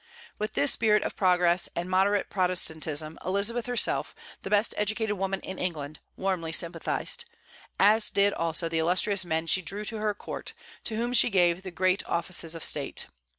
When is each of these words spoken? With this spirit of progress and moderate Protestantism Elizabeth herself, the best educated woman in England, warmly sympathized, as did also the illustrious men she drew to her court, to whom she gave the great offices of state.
With 0.39 0.53
this 0.53 0.71
spirit 0.71 1.03
of 1.03 1.15
progress 1.15 1.69
and 1.75 1.87
moderate 1.87 2.31
Protestantism 2.31 3.19
Elizabeth 3.23 3.67
herself, 3.67 4.15
the 4.41 4.49
best 4.49 4.73
educated 4.75 5.15
woman 5.15 5.41
in 5.41 5.59
England, 5.59 5.99
warmly 6.17 6.51
sympathized, 6.51 7.25
as 7.79 8.09
did 8.09 8.33
also 8.33 8.67
the 8.67 8.79
illustrious 8.79 9.23
men 9.23 9.45
she 9.45 9.61
drew 9.61 9.85
to 9.85 9.97
her 9.99 10.15
court, 10.15 10.53
to 10.85 10.95
whom 10.95 11.13
she 11.13 11.29
gave 11.29 11.61
the 11.61 11.69
great 11.69 12.03
offices 12.07 12.55
of 12.55 12.63
state. 12.63 13.05